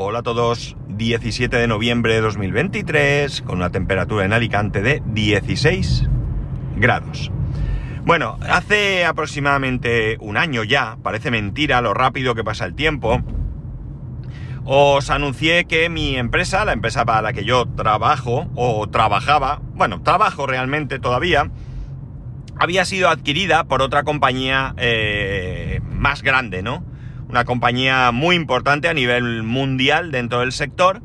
[0.00, 6.08] Hola a todos, 17 de noviembre de 2023, con una temperatura en Alicante de 16
[6.76, 7.32] grados.
[8.04, 13.20] Bueno, hace aproximadamente un año ya, parece mentira lo rápido que pasa el tiempo,
[14.64, 20.00] os anuncié que mi empresa, la empresa para la que yo trabajo, o trabajaba, bueno,
[20.02, 21.50] trabajo realmente todavía,
[22.56, 26.84] había sido adquirida por otra compañía eh, más grande, ¿no?
[27.28, 31.02] Una compañía muy importante a nivel mundial dentro del sector.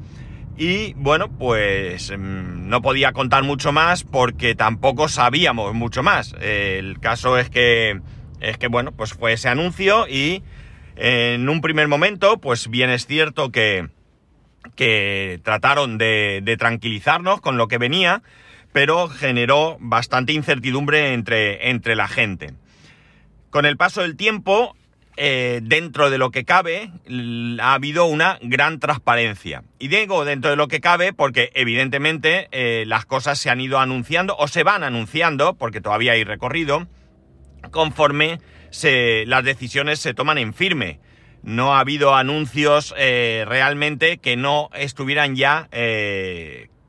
[0.58, 6.36] Y bueno, pues mm, no podía contar mucho más porque tampoco sabíamos mucho más.
[6.40, 8.00] El caso es que,
[8.40, 10.44] es que bueno, pues fue ese anuncio y
[10.96, 13.90] en un primer momento, pues bien es cierto que,
[14.76, 18.22] que trataron de, de tranquilizarnos con lo que venía,
[18.72, 22.54] pero generó bastante incertidumbre entre, entre la gente.
[23.50, 24.76] Con el paso del tiempo,
[25.16, 26.90] eh, dentro de lo que cabe,
[27.60, 29.64] ha habido una gran transparencia.
[29.78, 33.80] Y digo dentro de lo que cabe porque evidentemente eh, las cosas se han ido
[33.80, 36.88] anunciando o se van anunciando, porque todavía hay recorrido,
[37.72, 38.40] conforme
[39.26, 41.00] las decisiones se toman en firme.
[41.44, 45.70] No ha habido anuncios eh, realmente que no estuvieran ya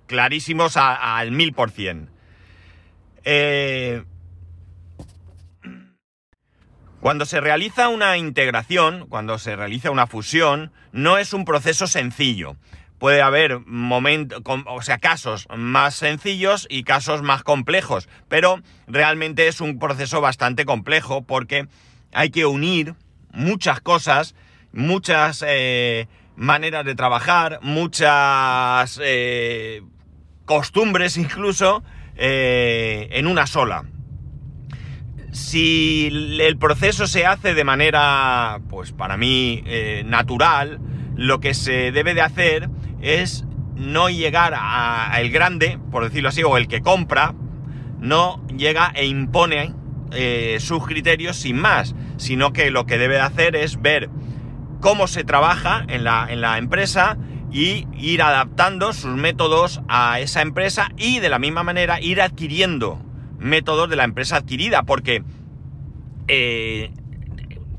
[0.07, 2.09] clarísimos al mil por cien.
[7.05, 12.57] Cuando se realiza una integración, cuando se realiza una fusión, no es un proceso sencillo.
[12.99, 19.79] Puede haber momentos, o casos más sencillos y casos más complejos, pero realmente es un
[19.79, 21.69] proceso bastante complejo porque
[22.15, 22.95] hay que unir
[23.35, 24.35] muchas cosas,
[24.73, 29.83] muchas eh, maneras de trabajar, muchas eh,
[30.47, 31.85] costumbres incluso,
[32.17, 33.85] eh, en una sola
[35.35, 40.79] si el proceso se hace de manera, pues para mí, eh, natural,
[41.17, 42.71] lo que se debe de hacer
[43.03, 47.35] es no llegar al grande, por decirlo así, o el que compra,
[47.99, 49.75] no llega e impone
[50.13, 54.11] eh, sus criterios sin más, sino que lo que debe de hacer es ver
[54.81, 57.19] cómo se trabaja en la, en la empresa
[57.51, 63.01] y ir adaptando sus métodos a esa empresa y de la misma manera ir adquiriendo
[63.45, 65.23] métodos de la empresa adquirida, porque
[66.29, 66.91] eh,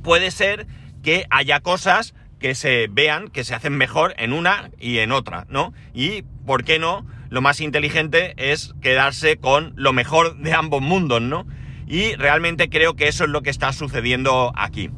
[0.03, 0.67] puede ser
[1.03, 5.45] que haya cosas que se vean, que se hacen mejor en una y en otra,
[5.49, 5.73] ¿no?
[5.93, 7.05] Y, ¿por qué no?
[7.29, 11.47] Lo más inteligente es quedarse con lo mejor de ambos mundos, ¿no?
[11.87, 14.91] Y realmente creo que eso es lo que está sucediendo aquí.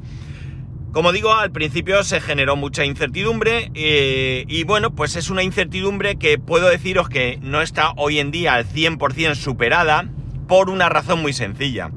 [0.92, 6.18] Como digo, al principio se generó mucha incertidumbre eh, y bueno, pues es una incertidumbre
[6.18, 10.10] que puedo deciros que no está hoy en día al 100% superada,
[10.48, 11.92] por una razón muy sencilla.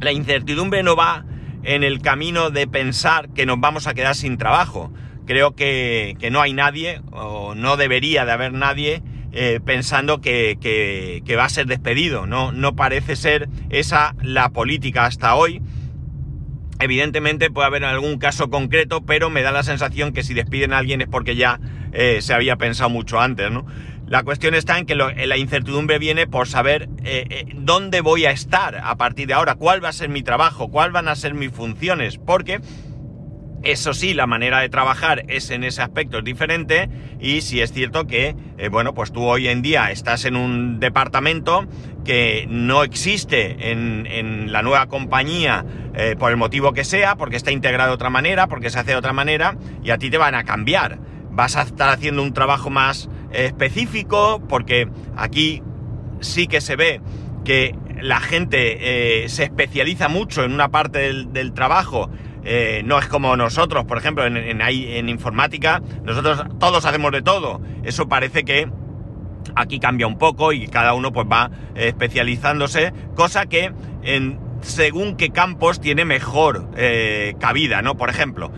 [0.00, 1.24] La incertidumbre no va
[1.62, 4.92] en el camino de pensar que nos vamos a quedar sin trabajo.
[5.26, 9.02] Creo que, no hay nadie, o no debería de haber nadie,
[9.32, 12.26] eh, pensando que, que, va a ser despedido.
[12.26, 15.62] No, no parece ser esa la política hasta hoy.
[16.80, 20.78] Evidentemente puede haber algún caso concreto, pero me da la sensación que si despiden a
[20.78, 21.60] alguien es porque ya
[21.92, 23.64] eh, se había pensado mucho antes, ¿no?
[24.06, 28.32] La cuestión está en que la incertidumbre viene por saber eh, eh, dónde voy a
[28.32, 31.32] estar a partir de ahora, cuál va a ser mi trabajo, cuáles van a ser
[31.32, 32.60] mis funciones, porque
[33.62, 38.06] eso sí, la manera de trabajar es en ese aspecto diferente y si es cierto
[38.06, 41.66] que, eh, bueno, pues tú hoy en día estás en un departamento
[42.04, 45.64] que no existe en, la nueva compañía
[46.18, 48.96] por el motivo que sea, porque está integrado de otra manera, porque se hace de
[48.96, 50.98] otra manera y a ti te van a cambiar.
[51.30, 55.62] Vas a estar haciendo un trabajo más específico, porque aquí
[56.20, 57.00] sí que se ve
[57.44, 62.10] que la gente eh, se especializa mucho en una parte del, trabajo.
[62.44, 67.60] Eh, no es como nosotros, por ejemplo, en, en, informática, nosotros todos hacemos de todo.
[67.84, 68.68] Eso parece que
[69.54, 73.72] aquí cambia un poco y cada uno pues va especializándose, cosa que
[74.02, 77.96] en según qué campos tiene mejor eh, cabida, ¿no?
[77.96, 78.50] Por ejemplo,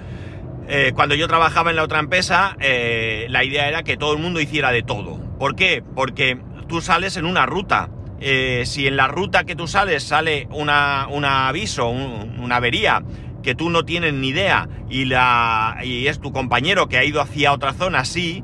[0.69, 4.19] eh, cuando yo trabajaba en la otra empresa, eh, la idea era que todo el
[4.19, 5.19] mundo hiciera de todo.
[5.39, 5.83] ¿Por qué?
[5.95, 7.89] Porque tú sales en una ruta.
[8.21, 13.03] Eh, si en la ruta que tú sales sale una, un aviso, una avería,
[13.43, 17.21] que tú no tienes ni idea y, la, y es tu compañero que ha ido
[17.21, 18.43] hacia otra zona, sí,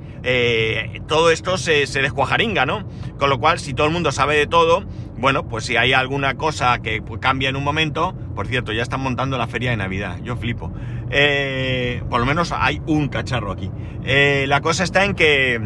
[1.09, 2.87] todo esto se, se descuajaringa, ¿no?
[3.19, 4.85] Con lo cual, si todo el mundo sabe de todo,
[5.23, 9.01] bueno, pues si hay alguna cosa que cambia en un momento, por cierto, ya están
[9.01, 10.73] montando la feria de Navidad, yo flipo.
[11.11, 13.71] Eh, por lo menos hay un cacharro aquí.
[14.05, 15.61] Eh, la cosa está en que,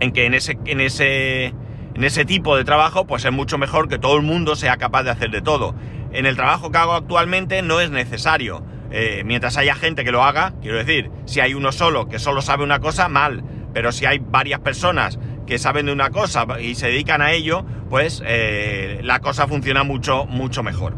[0.00, 1.46] en que en ese, en ese,
[1.94, 5.04] en ese tipo de trabajo, pues es mucho mejor que todo el mundo sea capaz
[5.04, 5.74] de hacer de todo.
[6.12, 8.62] En el trabajo que hago actualmente no es necesario.
[8.94, 12.42] eh, mientras haya gente que lo haga, quiero decir, si hay uno solo que solo
[12.42, 15.18] sabe una cosa, mal, pero si hay varias personas
[15.52, 19.82] que saben de una cosa y se dedican a ello, pues eh, la cosa funciona
[19.82, 20.94] mucho, mucho mejor.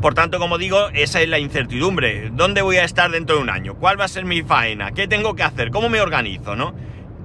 [0.00, 2.30] Por tanto, como digo, esa es la incertidumbre.
[2.30, 3.74] ¿Dónde voy a estar dentro de un año?
[3.74, 4.92] ¿Cuál va a ser mi faena?
[4.92, 5.72] ¿Qué tengo que hacer?
[5.72, 6.54] ¿Cómo me organizo?
[6.54, 6.72] ¿no?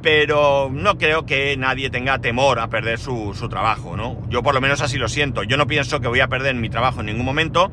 [0.01, 4.27] Pero no creo que nadie tenga temor a perder su, trabajo, ¿no?
[4.27, 5.43] Yo por lo menos así lo siento.
[5.43, 7.71] Yo no pienso que voy a perder mi trabajo en ningún momento,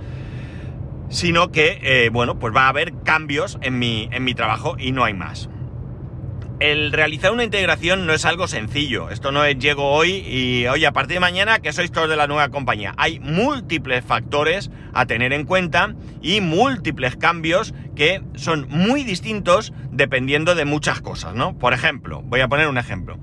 [1.09, 4.93] sino que, eh, bueno, pues va a haber cambios en mi, en mi trabajo y
[4.93, 5.49] no hay más
[6.61, 9.11] el realizar una integración no es algo sencillo.
[9.11, 12.17] Esto no es llego hoy y oye, a partir de mañana que sois todos de
[12.17, 12.95] la nueva compañía.
[12.97, 20.55] Hay múltiples factores a tener en cuenta y múltiples cambios que son muy distintos dependiendo
[20.55, 21.57] de muchas cosas, ¿no?
[21.57, 23.19] Por ejemplo, voy a poner un ejemplo.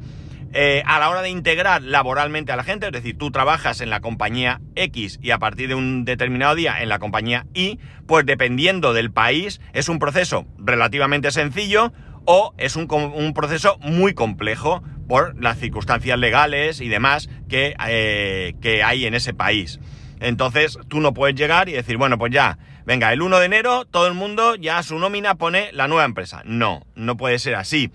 [0.58, 3.90] Eh, a la hora de integrar laboralmente a la gente, es decir, tú trabajas en
[3.90, 8.26] la compañía X y a partir de un determinado día en la compañía Y, pues
[8.26, 11.92] dependiendo del país, es un proceso relativamente sencillo
[12.25, 12.88] o es un,
[13.33, 19.33] proceso muy complejo por las circunstancias legales y demás que, eh, que, hay en ese
[19.33, 19.80] país.
[20.19, 23.86] Entonces tú no puedes llegar y decir, bueno, pues ya, venga, el 1 de enero
[23.86, 26.42] todo el mundo ya su nómina pone la nueva empresa.
[26.45, 27.92] No, no puede ser así,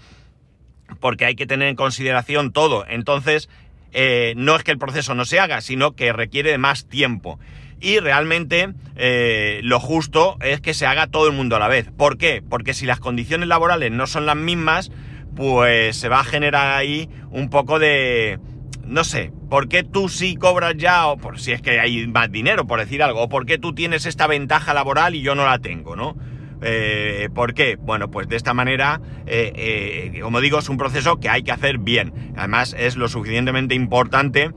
[1.01, 2.85] porque hay que tener en consideración todo.
[2.89, 3.49] Entonces,
[3.93, 7.41] eh, no es que el proceso no se haga, sino que requiere más tiempo
[7.81, 11.91] y realmente eh, lo justo es que se haga todo el mundo a la vez.
[11.97, 12.43] ¿Por qué?
[12.49, 14.91] Porque si las condiciones laborales no son las mismas,
[15.35, 18.39] pues se va a generar ahí un poco de...
[18.85, 22.31] No sé, ¿por qué tú sí cobras ya, o por si es que hay más
[22.33, 25.45] dinero, por decir algo, o por qué tú tienes esta ventaja laboral y yo no
[25.45, 26.17] la tengo, ¿no?
[26.63, 27.77] Eh, ¿Por qué?
[27.77, 29.53] Bueno, pues de esta manera, eh,
[30.15, 32.33] eh, como digo, es un proceso que hay que hacer bien.
[32.37, 34.51] Además, es lo suficientemente importante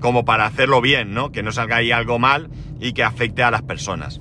[0.00, 1.30] como para hacerlo bien, ¿no?
[1.30, 2.50] Que no salga ahí algo mal
[2.80, 4.20] y que afecte a las personas.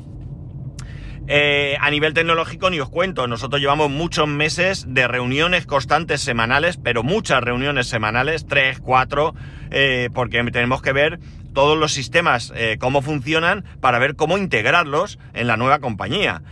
[1.79, 7.03] a nivel tecnológico ni os cuento, nosotros llevamos muchos meses de reuniones constantes semanales, pero
[7.03, 9.33] muchas reuniones semanales, tres, cuatro,
[10.13, 11.19] porque tenemos que ver
[11.53, 16.43] todos los sistemas, cómo funcionan, para ver cómo integrarlos en la nueva compañía.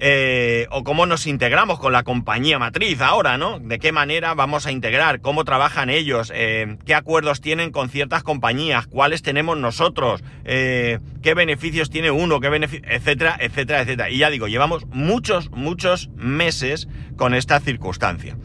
[0.00, 3.58] Eh, o cómo nos integramos con la compañía matriz ahora, ¿no?
[3.58, 8.22] De qué manera vamos a integrar, cómo trabajan ellos, eh, qué acuerdos tienen con ciertas
[8.22, 14.10] compañías, cuáles tenemos nosotros, eh, qué beneficios tiene uno, qué beneficios, etcétera, etcétera, etcétera.
[14.10, 16.86] Y ya digo, llevamos muchos, muchos meses
[17.16, 18.36] con esta circunstancia.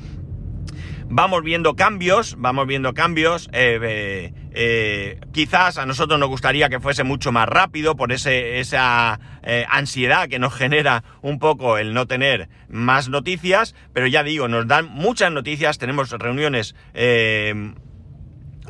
[1.16, 3.48] Vamos viendo cambios, vamos viendo cambios.
[3.54, 9.20] Eh, eh, quizás a nosotros nos gustaría que fuese mucho más rápido por ese, esa
[9.44, 14.48] eh, ansiedad que nos genera un poco el no tener más noticias, pero ya digo,
[14.48, 16.76] nos dan muchas noticias, tenemos reuniones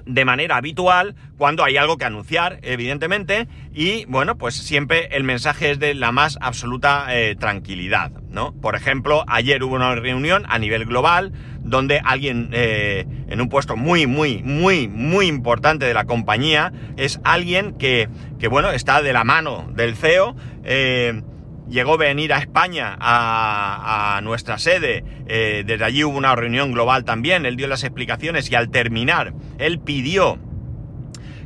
[0.06, 5.72] de manera habitual cuando hay algo que anunciar, evidentemente, y bueno, pues siempre el mensaje
[5.72, 7.08] es de la más absoluta
[7.40, 8.54] tranquilidad, ¿no?
[8.54, 11.34] Por ejemplo, ayer hubo una reunión a nivel global
[11.64, 17.20] donde alguien eh, en un puesto muy, muy, muy, muy importante de la compañía es
[17.24, 18.10] alguien que,
[18.40, 20.36] que bueno, está de la mano del CEO.
[20.64, 21.22] Eh,
[21.70, 27.04] llegó a venir a España, a, nuestra sede, eh, desde allí hubo una reunión global
[27.06, 30.40] también, él dio las explicaciones y al terminar, él pidió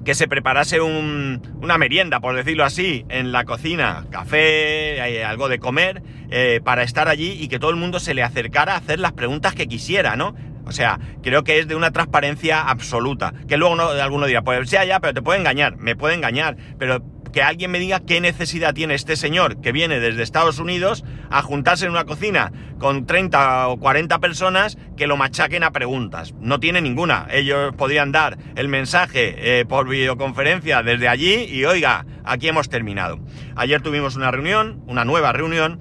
[0.08, 5.60] que se preparase una merienda, por decirlo así, en la cocina, café, eh, algo de
[5.60, 9.00] comer, eh, para estar allí y que todo el mundo se le acercara a hacer
[9.00, 10.34] las preguntas que quisiera, ¿no?
[10.66, 13.34] O sea, creo que es de una transparencia absoluta.
[13.48, 16.58] Que luego no, alguno dirá, pues sea ya, pero te puede engañar, me puede engañar,
[16.78, 17.04] pero
[17.38, 21.44] que alguien me diga qué necesidad tiene este señor que viene desde Estados Unidos a
[21.44, 26.34] juntarse en una cocina con 30 o 40 personas que lo machaquen a preguntas.
[26.40, 27.28] No tiene ninguna.
[27.30, 33.20] Ellos podrían dar el mensaje eh, por videoconferencia desde allí y oiga, aquí hemos terminado.
[33.56, 35.80] Ayer tuvimos una reunión, una nueva reunión,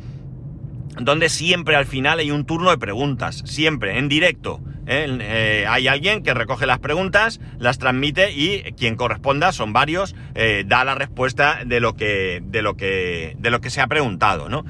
[1.01, 4.61] donde siempre al final hay un turno de preguntas, siempre, en directo.
[4.87, 5.07] ¿Eh?
[5.21, 10.65] Eh, hay alguien que recoge las preguntas, las transmite y quien corresponda, son varios, eh,
[10.67, 14.49] da la respuesta de lo que, de lo que, de lo que se ha preguntado,
[14.49, 14.65] ¿no?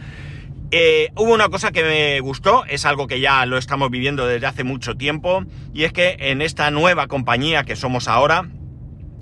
[1.15, 4.63] hubo una cosa que me gustó, es algo que ya lo estamos viviendo desde hace
[4.63, 8.51] mucho tiempo, y es que en esta nueva compañía que somos ahora,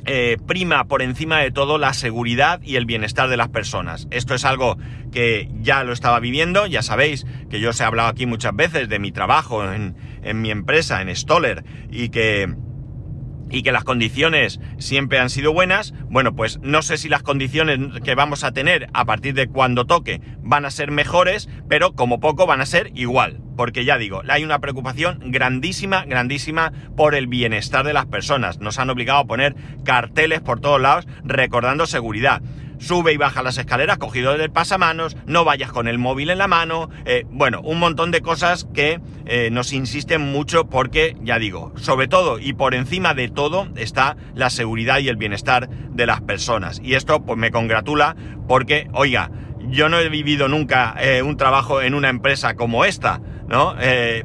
[0.06, 4.06] eh, prima por encima de todo la seguridad y el bienestar de las personas.
[4.11, 4.76] Esto es algo
[5.12, 8.88] que ya lo estaba viviendo, ya sabéis que yo os he hablado aquí muchas veces
[8.88, 12.54] de mi trabajo en, en mi empresa, en Stoller, y que
[13.54, 17.78] y que las condiciones siempre han sido buenas, bueno, pues no sé si las condiciones
[18.02, 22.18] que vamos a tener a partir de cuando toque van a ser mejores, pero como
[22.18, 27.28] poco van a ser igual, porque ya digo, hay una preocupación grandísima, grandísima por el
[27.28, 28.58] bienestar de las personas.
[28.58, 32.42] Nos han obligado a poner carteles por todos lados recordando seguridad.
[32.78, 36.49] Sube y baja las escaleras cogido del pasamanos, no vayas con el móvil en la
[36.49, 41.73] mano, eh, bueno, un montón de cosas que eh, nos insisten mucho porque, ya digo,
[41.76, 46.21] sobre todo y por encima de todo está la seguridad y el bienestar de las
[46.21, 46.81] personas.
[46.83, 48.16] Y esto pues me congratula
[48.49, 49.31] porque, oiga,
[49.69, 53.75] yo no he vivido nunca eh, un trabajo en una empresa como esta, ¿no?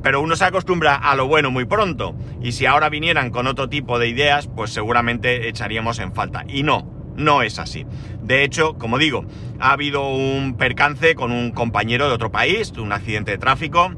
[0.01, 2.15] Pero uno se acostumbra a lo bueno muy pronto.
[2.41, 6.43] Y si ahora vinieran con otro tipo de ideas, pues seguramente echaríamos en falta.
[6.47, 7.85] Y no, no es así.
[8.23, 9.25] De hecho, como digo,
[9.59, 13.91] ha habido un percance con un compañero de otro país, un accidente de tráfico.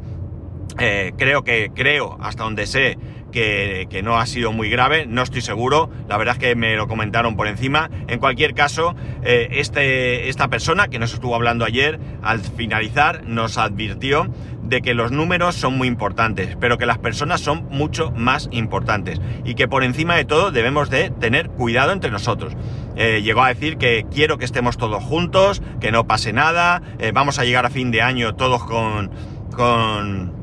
[0.79, 2.97] Eh, creo que, creo, hasta donde sé,
[3.31, 6.87] que, no ha sido muy grave, no estoy seguro, la verdad es que me lo
[6.87, 7.89] comentaron por encima.
[8.07, 13.57] En cualquier caso, eh, este, esta persona que nos estuvo hablando ayer, al finalizar, nos
[13.57, 14.29] advirtió
[14.63, 19.19] de que los números son muy importantes, pero que las personas son mucho más importantes
[19.43, 22.55] y que por encima de todo debemos de tener cuidado entre nosotros.
[22.95, 27.11] Eh, llegó a decir que quiero que estemos todos juntos, que no pase nada, eh,
[27.13, 29.11] vamos a llegar a fin de año todos con,
[29.53, 30.40] con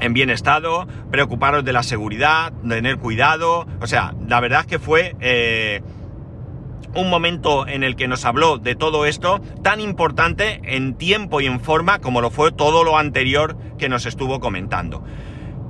[0.00, 3.66] en bien estado, preocuparos de la seguridad, tener cuidado.
[3.80, 5.82] O sea, la verdad es que fue eh,
[6.94, 11.46] un momento en el que nos habló de todo esto tan importante en tiempo y
[11.46, 15.04] en forma como lo fue todo lo anterior que nos estuvo comentando.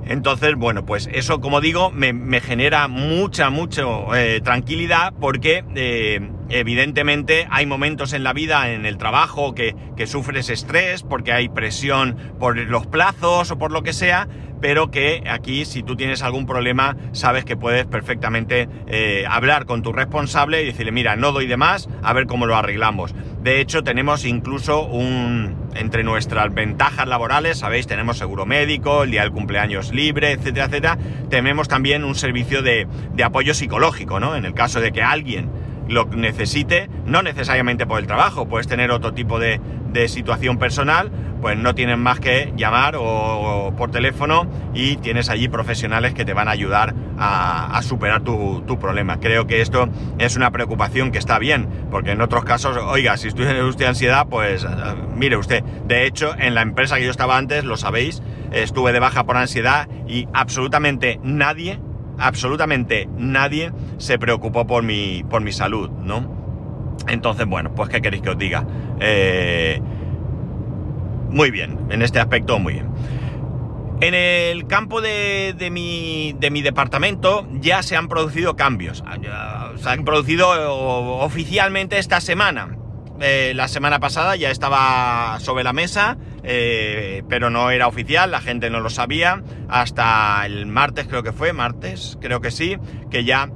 [0.05, 3.83] Entonces, bueno, pues eso, como digo, me, genera mucha, mucha
[4.15, 9.75] eh, tranquilidad porque eh, evidentemente hay momentos en la vida, en el trabajo, que,
[10.05, 14.27] sufres estrés porque hay presión por los plazos o por lo que sea,
[14.61, 19.81] pero que aquí si tú tienes algún problema sabes que puedes perfectamente eh, hablar con
[19.81, 23.13] tu responsable y decirle, mira, no doy de más, a ver cómo lo arreglamos.
[23.43, 29.21] De hecho, tenemos incluso un, entre nuestras ventajas laborales, sabéis, tenemos seguro médico, el día
[29.21, 30.97] del cumpleaños libre, etcétera, etcétera,
[31.29, 32.87] tenemos también un servicio de
[33.23, 34.35] apoyo psicológico, ¿no?
[34.35, 35.49] En el caso de que alguien
[35.89, 39.59] lo necesite, no necesariamente por el trabajo, puedes tener otro tipo de,
[39.91, 45.47] de situación personal, pues no tienes más que llamar o, por teléfono y tienes allí
[45.47, 49.19] profesionales que te van a ayudar a, superar tu, problema.
[49.19, 53.31] Creo que esto es una preocupación que está bien, porque en otros casos, oiga, si
[53.31, 54.67] tiene usted ansiedad, pues eh,
[55.15, 58.99] mire usted, de hecho, en la empresa que yo estaba antes, lo sabéis, estuve de
[58.99, 61.79] baja por ansiedad y absolutamente nadie,
[62.19, 66.39] absolutamente nadie se preocupó por mi, por mi salud, ¿no?
[67.07, 68.65] Entonces, bueno, pues ¿qué queréis que os diga?
[68.99, 69.81] Eh,
[71.29, 72.89] muy bien, en este aspecto muy bien.
[74.01, 79.03] En el campo de, mi, de, mi, departamento ya se han producido cambios.
[79.05, 80.49] Ah, se han producido
[81.19, 82.78] oficialmente esta semana.
[83.21, 88.39] Eh, la semana pasada ya estaba sobre la mesa, eh, pero no era oficial, la
[88.39, 89.43] gente no lo sabía.
[89.67, 92.77] Hasta el martes creo que fue, martes creo que sí,
[93.11, 93.49] que ya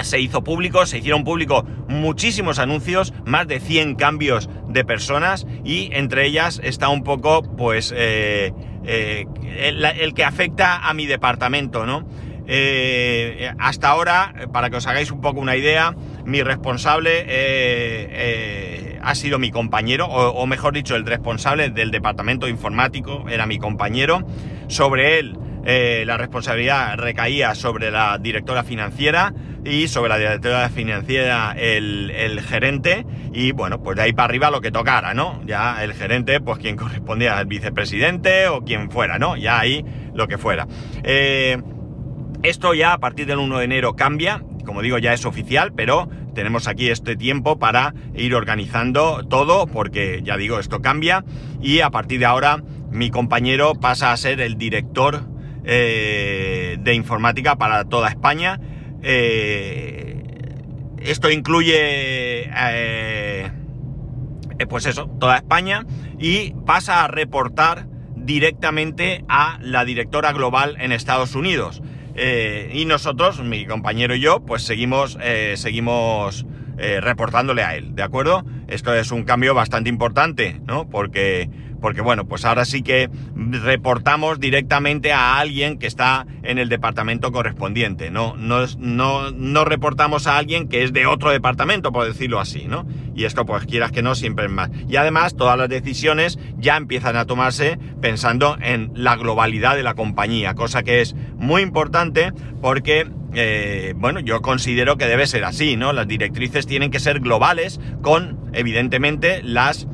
[0.00, 5.90] se hizo público, se hicieron público muchísimos anuncios, más de 100 cambios de personas y
[5.92, 8.52] entre ellas está un poco, pues, eh,
[8.84, 12.06] el, que afecta a mi departamento, ¿no?
[13.58, 15.94] Hasta ahora, para que os hagáis un poco una idea,
[16.24, 17.26] mi responsable
[19.02, 24.24] ha sido mi compañero, o, mejor dicho, el responsable del departamento informático era mi compañero.
[24.68, 29.32] Sobre él eh, la responsabilidad recaía sobre la directora financiera
[29.64, 34.60] y sobre la directora financiera el, gerente y bueno, pues de ahí para arriba lo
[34.60, 35.40] que tocara, ¿no?
[35.46, 39.36] Ya el gerente, pues quien correspondía al vicepresidente o quien fuera, ¿no?
[39.36, 40.66] Ya ahí lo que fuera.
[41.04, 41.58] Eh,
[42.42, 46.08] esto ya a partir del 1 de enero cambia, como digo ya es oficial, pero
[46.34, 51.24] tenemos aquí este tiempo para ir organizando todo porque ya digo, esto cambia
[51.60, 55.24] y a partir de ahora mi compañero pasa a ser el director
[55.64, 58.60] eh, de informática para toda España.
[59.02, 60.22] Eh,
[60.98, 63.50] esto incluye, eh,
[64.68, 65.84] pues eso, toda España
[66.18, 71.82] y pasa a reportar directamente a la directora global en Estados Unidos.
[72.14, 75.18] Y nosotros, mi compañero y yo, pues seguimos,
[75.54, 76.46] seguimos
[77.00, 78.44] reportándole a él, ¿de acuerdo?
[78.68, 80.88] Esto es un cambio bastante importante, ¿no?
[80.88, 81.48] Porque
[81.82, 87.32] porque bueno, pues ahora sí que reportamos directamente a alguien que está en el departamento
[87.32, 92.40] correspondiente, no, no, no, no reportamos a alguien que es de otro departamento, por decirlo
[92.40, 92.86] así, ¿no?
[93.14, 94.70] Y esto, pues quieras que no, siempre es más.
[94.88, 99.94] Y además, todas las decisiones ya empiezan a tomarse pensando en la globalidad de la
[99.94, 105.76] compañía, cosa que es muy importante porque eh, bueno, yo considero que debe ser así,
[105.76, 105.92] ¿no?
[105.92, 109.88] Las directrices tienen que ser globales con, evidentemente, las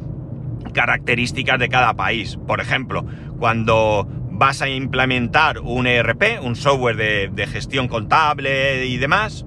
[0.78, 2.38] características de cada país.
[2.46, 3.04] Por ejemplo,
[3.40, 6.94] cuando vas a implementar un ERP, un software
[7.32, 9.44] de, gestión contable y demás,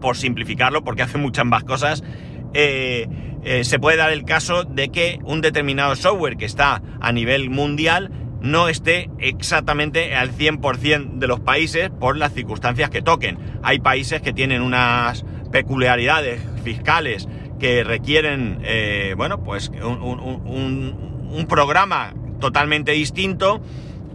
[0.00, 2.02] por simplificarlo, porque hace muchas más cosas,
[2.54, 3.06] eh,
[3.44, 7.50] eh, se puede dar el caso de que un determinado software que está a nivel
[7.50, 13.36] mundial no esté exactamente al 100% de los países por las circunstancias que toquen.
[13.62, 17.28] Hay países que tienen unas peculiaridades fiscales
[17.62, 23.62] que requieren, eh, bueno, pues un, programa totalmente distinto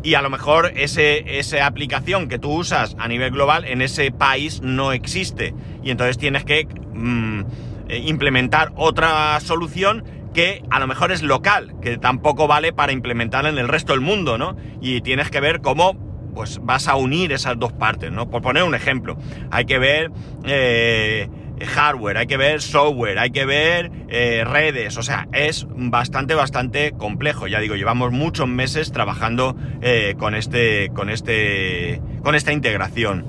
[0.03, 4.11] y a lo mejor ese, esa aplicación que tú usas a nivel global en ese
[4.11, 7.41] país no existe y entonces tienes que mm,
[7.87, 13.45] eh, implementar otra solución que a lo mejor es local, que tampoco vale para implementar
[13.45, 14.57] en el resto del mundo, ¿no?
[14.81, 15.95] Y tienes que ver cómo
[16.35, 18.29] pues vas a unir esas dos partes, ¿no?
[18.29, 19.17] Por poner un ejemplo,
[19.51, 20.11] hay que ver
[20.43, 21.29] eh,
[21.65, 26.91] hardware, hay que ver software, hay que ver eh, redes, o sea, es bastante, bastante
[26.91, 27.47] complejo.
[27.47, 33.25] Ya digo, llevamos muchos meses trabajando eh, con este, con este, con esta integración.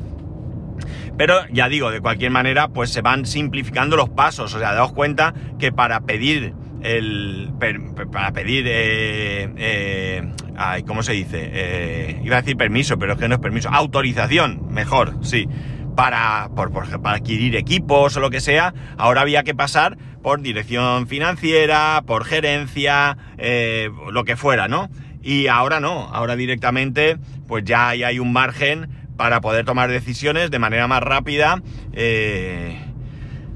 [1.16, 4.54] Pero ya digo, de cualquier manera, pues se van simplificando los pasos.
[4.54, 7.50] O sea, daos cuenta que para pedir el
[8.12, 11.50] para pedir eh, eh, ay, ¿cómo se dice?
[11.52, 15.48] Eh, iba a decir permiso, pero es que no es permiso, autorización, mejor, sí,
[15.98, 16.70] para, por,
[17.02, 22.24] para adquirir equipos o lo que sea, ahora había que pasar por dirección financiera, por
[22.24, 24.90] gerencia, eh, lo que fuera, ¿no?
[25.24, 27.16] Y ahora no, ahora directamente
[27.48, 31.60] pues ya hay un margen para poder tomar decisiones de manera más rápida.
[31.92, 32.80] Eh,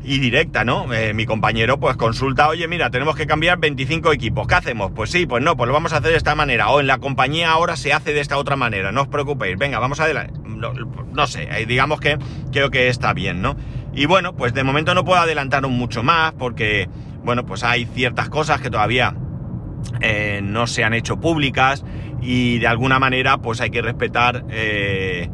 [0.04, 0.92] y directa, ¿no?
[0.92, 4.92] Eh, mi compañero pues consulta, oye, mira, tenemos que cambiar 25 equipos, ¿qué hacemos?
[4.94, 6.98] Pues sí, pues no, pues lo vamos a hacer de esta manera, o en la
[6.98, 10.40] compañía ahora se hace de esta otra manera, no os preocupéis, venga, vamos adelante.
[10.44, 12.18] No, no sé, digamos que
[12.52, 13.56] creo que está bien, ¿no?
[13.94, 16.88] Y bueno, pues de momento no puedo adelantar mucho más porque,
[17.24, 19.14] bueno, pues hay ciertas cosas que todavía
[20.00, 21.84] eh, no se han hecho públicas
[22.20, 25.28] y de alguna manera pues hay que respetar eh,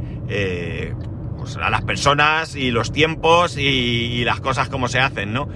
[1.57, 5.49] a las personas y los tiempos y, las cosas como se hacen, ¿no?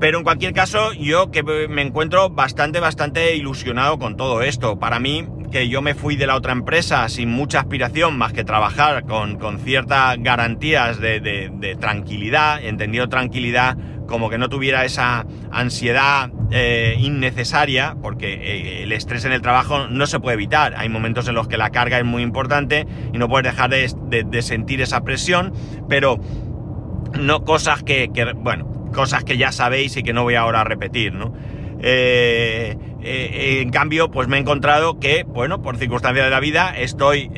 [0.00, 4.78] Pero en cualquier caso, yo que me encuentro bastante, bastante ilusionado con todo esto.
[4.78, 8.42] Para mí, que yo me fui de la otra empresa sin mucha aspiración más que
[8.42, 16.30] trabajar con, ciertas garantías de, de tranquilidad, entendido tranquilidad como que no tuviera esa ansiedad
[16.54, 20.74] eh, innecesaria, porque eh, el estrés en el trabajo no se puede evitar.
[20.76, 24.42] Hay momentos en los que la carga es muy importante y no puedes dejar de,
[24.42, 25.54] sentir esa presión,
[25.88, 26.20] pero
[27.18, 31.14] no cosas que, bueno, cosas que ya sabéis y que no voy ahora a repetir,
[31.14, 31.32] ¿no?
[31.80, 37.30] Eh, en cambio, pues me he encontrado que, bueno, por circunstancias de la vida, estoy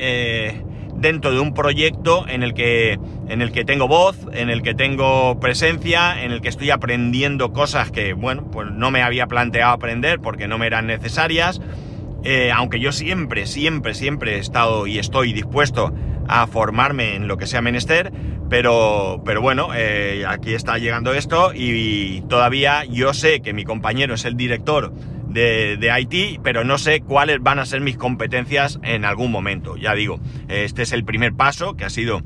[1.04, 4.74] dentro de un proyecto en el que en el que tengo voz, en el que
[4.74, 9.74] tengo presencia, en el que estoy aprendiendo cosas que, bueno, pues no me había planteado
[9.74, 11.60] aprender porque no me eran necesarias.
[12.24, 15.92] Eh, aunque yo siempre, siempre, siempre he estado y estoy dispuesto
[16.26, 18.10] a formarme en lo que sea menester,
[18.48, 24.14] pero, pero bueno, eh, aquí está llegando esto y todavía yo sé que mi compañero
[24.14, 24.94] es el director
[25.34, 29.76] de, de IT, pero no sé cuáles van a ser mis competencias en algún momento.
[29.76, 30.18] Ya digo,
[30.48, 32.22] este es el primer paso que ha sido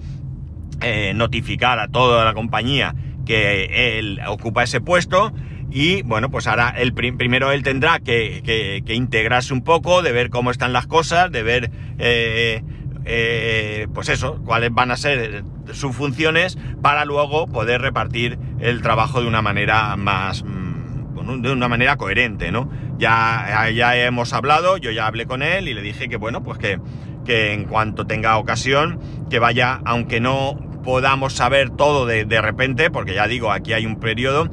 [0.81, 2.95] eh, notificar a toda la compañía
[3.27, 5.33] que él ocupa ese puesto.
[5.71, 10.53] Y bueno, pues ahora el primero él tendrá que, integrarse un poco, de ver cómo
[10.53, 12.63] están las cosas, de ver, eh,
[13.05, 15.43] eh, pues eso, cuáles van a ser
[15.73, 21.69] sus funciones para luego poder repartir el trabajo de una manera más, mm, de una
[21.69, 22.71] manera coherente, ¿no?
[22.99, 26.59] Ya, ya hemos hablado, yo ya hablé con él y le dije que bueno, pues
[26.59, 26.81] que,
[27.25, 32.91] que en cuanto tenga ocasión, que vaya, aunque no podamos saber todo de, de repente,
[32.91, 34.49] porque ya digo, aquí hay un periodo,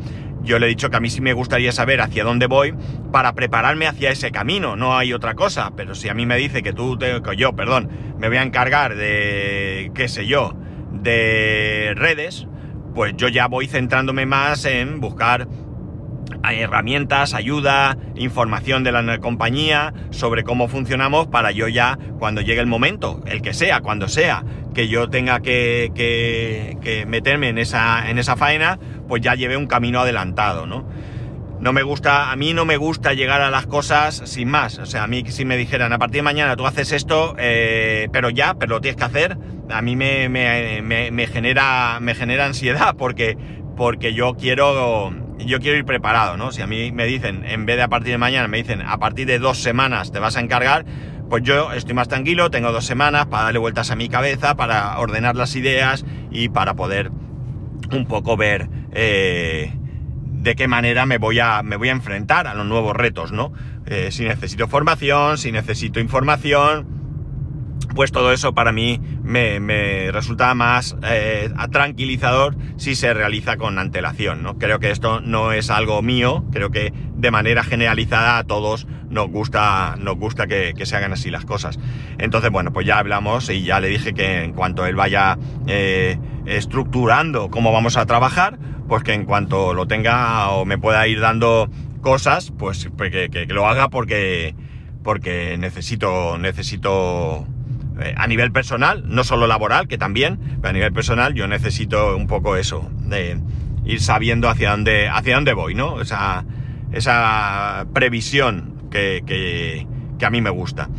[0.45, 2.73] yo le he dicho que a mí sí me gustaría saber hacia dónde voy
[3.11, 6.61] para prepararme hacia ese camino, no hay otra cosa, pero si a mí me dice
[6.61, 10.53] que tú, te, que yo, perdón, me voy a encargar de, qué sé yo,
[10.91, 12.47] de redes,
[12.93, 15.47] pues yo ya voy centrándome más en buscar
[16.53, 22.67] herramientas, ayuda, información de la compañía sobre cómo funcionamos para yo ya, cuando llegue el
[22.67, 28.19] momento, el que sea, cuando sea, que yo tenga que, que, meterme en esa, en
[28.19, 30.87] esa faena, pues ya lleve un camino adelantado, ¿no?
[31.59, 34.77] No me gusta, a mí no me gusta llegar a las cosas sin más.
[34.77, 38.07] O sea, a mí si me dijeran, a partir de mañana tú haces esto, eh,
[38.11, 39.37] pero ya, pero lo tienes que hacer,
[39.69, 40.81] a mí me, me,
[41.11, 43.37] me, genera, me genera ansiedad porque,
[43.75, 46.51] porque yo quiero yo quiero ir preparado, ¿no?
[46.51, 48.97] Si a mí me dicen, en vez de a partir de mañana, me dicen, a
[48.97, 50.85] partir de dos semanas te vas a encargar,
[51.29, 54.97] pues yo estoy más tranquilo, tengo dos semanas para darle vueltas a mi cabeza, para
[54.99, 57.11] ordenar las ideas y para poder
[57.91, 59.73] un poco ver eh,
[60.45, 63.51] de qué manera me voy, a, me voy a enfrentar a los nuevos retos, ¿no?
[63.85, 66.87] Eh, si necesito formación, si necesito información,
[67.95, 74.43] pues todo eso para mí me, resulta más eh, tranquilizador si se realiza con antelación,
[74.43, 74.57] ¿no?
[74.59, 79.29] Creo que esto no es algo mío, creo que de manera generalizada a todos nos
[79.29, 81.79] gusta, nos gusta que, se hagan así las cosas.
[82.17, 86.19] Entonces, bueno, pues ya hablamos y ya le dije que en cuanto él vaya eh,
[86.45, 91.21] estructurando cómo vamos a trabajar, pues que en cuanto lo tenga o me pueda ir
[91.21, 91.69] dando
[92.01, 94.53] cosas, pues, pues que, que lo haga porque,
[95.01, 97.47] porque necesito, necesito
[97.99, 102.15] eh, a nivel personal, no solo laboral, que también, pero a nivel personal yo necesito
[102.15, 103.39] un poco eso, de
[103.85, 106.01] ir sabiendo hacia dónde, hacia dónde voy, ¿no?
[106.01, 106.45] Esa,
[106.91, 110.89] esa previsión que, que, a mí me gusta.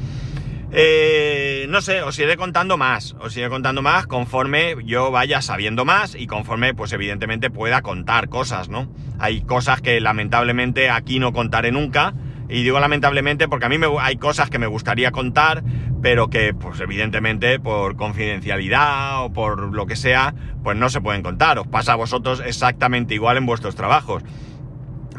[0.72, 5.84] Eh, no sé, os iré contando más, os iré contando más conforme yo vaya sabiendo
[5.84, 8.88] más y conforme, pues evidentemente pueda contar cosas, ¿no?
[9.18, 12.14] Hay cosas que lamentablemente aquí no contaré nunca,
[12.48, 15.64] y digo lamentablemente porque a mí me, hay cosas que me gustaría contar,
[16.06, 21.20] pero que pues evidentemente por confidencialidad o por lo que sea, pues no se pueden
[21.20, 21.58] contar.
[21.58, 24.22] Os pasa a vosotros exactamente igual en vuestros trabajos.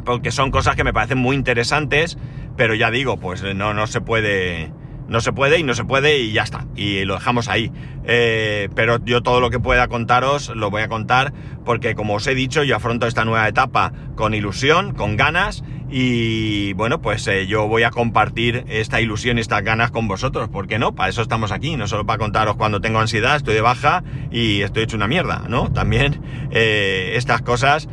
[0.05, 2.17] Porque son cosas que me parecen muy interesantes,
[2.55, 4.71] pero ya digo, pues no, no se puede
[5.09, 6.67] no se puede y no se puede y ya está.
[6.77, 7.69] Y lo dejamos ahí.
[8.05, 11.33] Eh, pero yo todo lo que pueda contaros lo voy a contar
[11.65, 16.73] porque como os he dicho yo afronto esta nueva etapa con ilusión, con ganas y
[16.73, 20.49] bueno pues eh, yo voy a compartir esta ilusión y estas ganas con vosotros.
[20.49, 20.93] ¿Por qué no?
[20.95, 24.61] Para eso estamos aquí, no solo para contaros cuando tengo ansiedad, estoy de baja y
[24.61, 25.71] estoy hecho una mierda, ¿no?
[25.71, 26.21] También
[26.51, 27.87] eh, estas cosas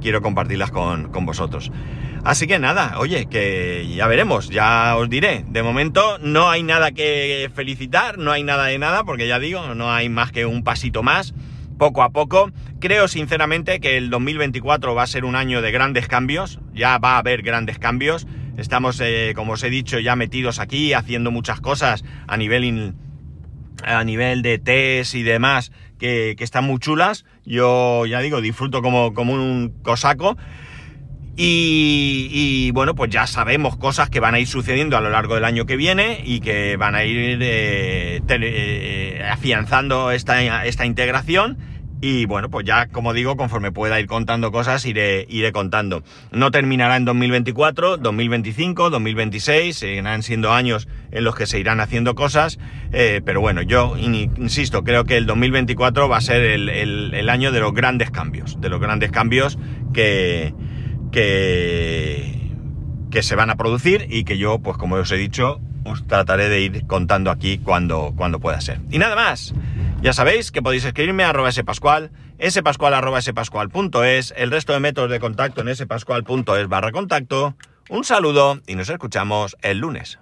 [0.00, 1.70] quiero compartirlas con, con vosotros.
[2.24, 5.44] Así que nada, oye, que ya veremos, ya os diré.
[5.46, 9.74] De momento no hay nada que felicitar, no hay nada de nada, porque ya digo,
[9.74, 11.34] no hay más que un pasito más,
[11.78, 12.50] poco a poco.
[12.80, 17.14] Creo sinceramente que el 2024 va a ser un año de grandes cambios, ya va
[17.14, 18.26] a haber grandes cambios.
[18.56, 22.94] Estamos, eh, como os he dicho, ya metidos aquí, haciendo muchas cosas a nivel,
[23.82, 27.24] a nivel de test y demás, que, que, están muy chulas.
[27.44, 30.36] Yo ya digo, disfruto como, como un cosaco.
[31.36, 35.44] Y, bueno, pues ya sabemos cosas que van a ir sucediendo a lo largo del
[35.44, 41.58] año que viene y que van a ir eh, eh, afianzando esta, esta, integración.
[42.00, 46.02] Y bueno, pues ya como digo, conforme pueda ir contando cosas, iré, iré contando.
[46.32, 52.14] No terminará en 2024, 2025, 2026, seguirán siendo años en los que se irán haciendo
[52.14, 52.58] cosas.
[52.92, 57.52] Eh, pero bueno, yo insisto, creo que el 2024 va a ser el, el año
[57.52, 59.58] de los grandes cambios, de los grandes cambios
[59.94, 60.52] que
[61.14, 62.50] que,
[63.12, 66.48] que se van a producir y que yo, pues como os he dicho, os trataré
[66.48, 68.80] de ir contando aquí cuando, cuando pueda ser.
[68.90, 69.54] Y nada más.
[70.02, 72.10] Ya sabéis que podéis escribirme a arroba spascual,
[72.48, 77.54] spascual arroba spascual.es, el resto de métodos de contacto en spascual.es barra contacto.
[77.88, 80.18] Un saludo y nos escuchamos el lunes.